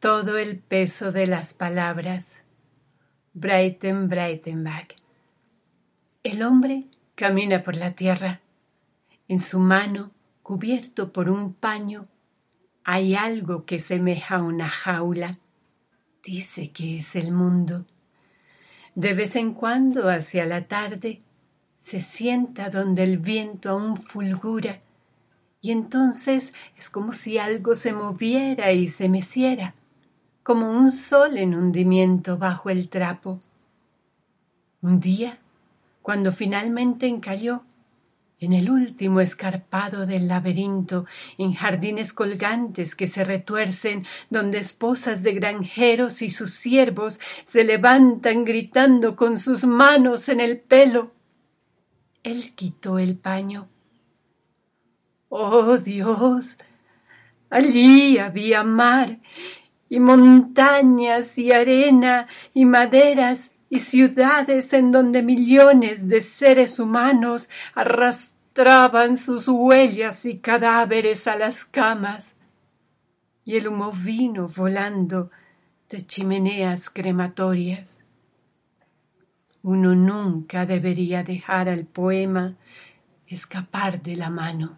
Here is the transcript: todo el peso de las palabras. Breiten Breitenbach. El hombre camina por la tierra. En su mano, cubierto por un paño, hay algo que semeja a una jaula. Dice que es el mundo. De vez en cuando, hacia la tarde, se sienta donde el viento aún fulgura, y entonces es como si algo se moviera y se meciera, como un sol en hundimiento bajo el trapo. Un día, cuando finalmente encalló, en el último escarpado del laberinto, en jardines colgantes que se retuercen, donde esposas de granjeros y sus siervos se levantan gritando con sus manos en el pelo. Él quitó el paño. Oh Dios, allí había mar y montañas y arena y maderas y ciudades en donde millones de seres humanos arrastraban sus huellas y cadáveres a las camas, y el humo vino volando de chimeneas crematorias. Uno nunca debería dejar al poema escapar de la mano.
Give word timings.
todo 0.00 0.38
el 0.38 0.58
peso 0.58 1.10
de 1.10 1.26
las 1.26 1.54
palabras. 1.54 2.24
Breiten 3.32 4.08
Breitenbach. 4.08 4.94
El 6.22 6.44
hombre 6.44 6.84
camina 7.16 7.64
por 7.64 7.74
la 7.74 7.94
tierra. 7.94 8.40
En 9.26 9.40
su 9.40 9.58
mano, 9.58 10.12
cubierto 10.44 11.12
por 11.12 11.28
un 11.28 11.52
paño, 11.52 12.06
hay 12.84 13.16
algo 13.16 13.64
que 13.64 13.80
semeja 13.80 14.36
a 14.36 14.42
una 14.42 14.68
jaula. 14.68 15.38
Dice 16.22 16.70
que 16.70 16.98
es 16.98 17.16
el 17.16 17.32
mundo. 17.32 17.84
De 18.94 19.14
vez 19.14 19.34
en 19.34 19.52
cuando, 19.52 20.08
hacia 20.08 20.46
la 20.46 20.68
tarde, 20.68 21.18
se 21.80 22.02
sienta 22.02 22.70
donde 22.70 23.02
el 23.02 23.18
viento 23.18 23.70
aún 23.70 23.96
fulgura, 23.96 24.80
y 25.60 25.72
entonces 25.72 26.52
es 26.76 26.88
como 26.88 27.12
si 27.12 27.38
algo 27.38 27.74
se 27.74 27.92
moviera 27.92 28.72
y 28.72 28.88
se 28.88 29.08
meciera, 29.08 29.74
como 30.48 30.70
un 30.70 30.92
sol 30.92 31.36
en 31.36 31.54
hundimiento 31.54 32.38
bajo 32.38 32.70
el 32.70 32.88
trapo. 32.88 33.38
Un 34.80 34.98
día, 34.98 35.40
cuando 36.00 36.32
finalmente 36.32 37.06
encalló, 37.06 37.64
en 38.40 38.54
el 38.54 38.70
último 38.70 39.20
escarpado 39.20 40.06
del 40.06 40.26
laberinto, 40.26 41.04
en 41.36 41.52
jardines 41.52 42.14
colgantes 42.14 42.94
que 42.94 43.08
se 43.08 43.24
retuercen, 43.24 44.06
donde 44.30 44.56
esposas 44.56 45.22
de 45.22 45.34
granjeros 45.34 46.22
y 46.22 46.30
sus 46.30 46.54
siervos 46.54 47.20
se 47.44 47.62
levantan 47.62 48.46
gritando 48.46 49.16
con 49.16 49.36
sus 49.36 49.64
manos 49.64 50.30
en 50.30 50.40
el 50.40 50.58
pelo. 50.58 51.12
Él 52.22 52.54
quitó 52.54 52.98
el 52.98 53.18
paño. 53.18 53.68
Oh 55.28 55.76
Dios, 55.76 56.56
allí 57.50 58.16
había 58.16 58.64
mar 58.64 59.18
y 59.88 60.00
montañas 60.00 61.38
y 61.38 61.52
arena 61.52 62.26
y 62.54 62.64
maderas 62.64 63.50
y 63.70 63.80
ciudades 63.80 64.72
en 64.72 64.90
donde 64.92 65.22
millones 65.22 66.08
de 66.08 66.20
seres 66.20 66.78
humanos 66.78 67.48
arrastraban 67.74 69.16
sus 69.16 69.48
huellas 69.48 70.24
y 70.24 70.38
cadáveres 70.38 71.26
a 71.26 71.36
las 71.36 71.64
camas, 71.64 72.34
y 73.44 73.56
el 73.56 73.68
humo 73.68 73.92
vino 73.92 74.48
volando 74.48 75.30
de 75.88 76.06
chimeneas 76.06 76.90
crematorias. 76.90 77.88
Uno 79.62 79.94
nunca 79.94 80.66
debería 80.66 81.22
dejar 81.22 81.68
al 81.68 81.84
poema 81.84 82.56
escapar 83.26 84.02
de 84.02 84.16
la 84.16 84.30
mano. 84.30 84.76